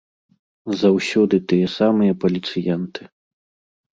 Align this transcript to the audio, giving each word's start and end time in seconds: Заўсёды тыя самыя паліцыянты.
Заўсёды 0.83 1.35
тыя 1.51 1.67
самыя 1.73 2.13
паліцыянты. 2.23 3.01